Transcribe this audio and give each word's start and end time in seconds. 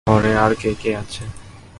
ঘরে 0.07 0.33
আর 0.37 0.51
কে 0.55 0.71
কে 0.81 0.91
আছে? 0.95 1.23